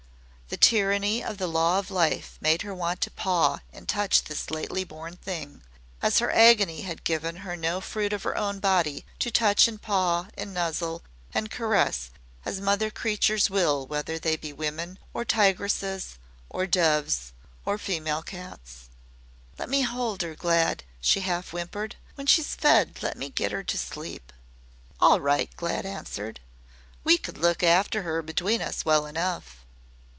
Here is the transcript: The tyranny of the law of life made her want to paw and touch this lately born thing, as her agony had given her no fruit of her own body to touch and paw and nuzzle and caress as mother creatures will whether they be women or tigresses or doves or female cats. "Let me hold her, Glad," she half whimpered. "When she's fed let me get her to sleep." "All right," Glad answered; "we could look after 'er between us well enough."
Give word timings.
The 0.51 0.57
tyranny 0.57 1.23
of 1.23 1.37
the 1.37 1.47
law 1.47 1.79
of 1.79 1.89
life 1.89 2.37
made 2.41 2.63
her 2.63 2.75
want 2.75 2.99
to 3.01 3.09
paw 3.11 3.59
and 3.71 3.87
touch 3.87 4.25
this 4.25 4.51
lately 4.51 4.83
born 4.83 5.15
thing, 5.15 5.61
as 6.01 6.19
her 6.19 6.29
agony 6.29 6.81
had 6.81 7.05
given 7.05 7.37
her 7.37 7.55
no 7.55 7.79
fruit 7.79 8.11
of 8.11 8.23
her 8.23 8.35
own 8.35 8.59
body 8.59 9.05
to 9.19 9.31
touch 9.31 9.69
and 9.69 9.81
paw 9.81 10.27
and 10.37 10.53
nuzzle 10.53 11.03
and 11.33 11.49
caress 11.49 12.11
as 12.43 12.59
mother 12.59 12.89
creatures 12.91 13.49
will 13.49 13.87
whether 13.87 14.19
they 14.19 14.35
be 14.35 14.51
women 14.51 14.99
or 15.13 15.23
tigresses 15.23 16.17
or 16.49 16.67
doves 16.67 17.31
or 17.65 17.77
female 17.77 18.21
cats. 18.21 18.89
"Let 19.57 19.69
me 19.69 19.83
hold 19.83 20.21
her, 20.21 20.35
Glad," 20.35 20.83
she 20.99 21.21
half 21.21 21.51
whimpered. 21.53 21.95
"When 22.15 22.27
she's 22.27 22.55
fed 22.55 23.01
let 23.01 23.15
me 23.17 23.29
get 23.29 23.53
her 23.53 23.63
to 23.63 23.77
sleep." 23.77 24.33
"All 24.99 25.21
right," 25.21 25.49
Glad 25.55 25.85
answered; 25.85 26.41
"we 27.05 27.17
could 27.17 27.37
look 27.37 27.63
after 27.63 28.03
'er 28.17 28.21
between 28.21 28.61
us 28.61 28.83
well 28.83 29.05
enough." 29.05 29.59